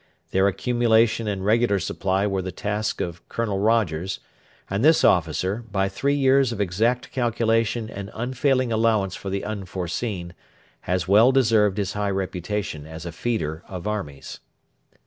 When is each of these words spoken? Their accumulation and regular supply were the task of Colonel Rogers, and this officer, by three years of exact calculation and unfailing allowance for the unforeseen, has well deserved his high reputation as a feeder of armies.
Their 0.31 0.47
accumulation 0.47 1.27
and 1.27 1.45
regular 1.45 1.77
supply 1.77 2.25
were 2.25 2.41
the 2.41 2.51
task 2.51 3.01
of 3.01 3.29
Colonel 3.29 3.59
Rogers, 3.59 4.19
and 4.67 4.83
this 4.83 5.03
officer, 5.03 5.63
by 5.71 5.89
three 5.89 6.15
years 6.15 6.51
of 6.51 6.59
exact 6.59 7.11
calculation 7.11 7.87
and 7.87 8.09
unfailing 8.15 8.71
allowance 8.71 9.15
for 9.15 9.29
the 9.29 9.45
unforeseen, 9.45 10.33
has 10.89 11.07
well 11.07 11.31
deserved 11.31 11.77
his 11.77 11.93
high 11.93 12.09
reputation 12.09 12.87
as 12.87 13.05
a 13.05 13.11
feeder 13.11 13.61
of 13.67 13.85
armies. 13.87 14.39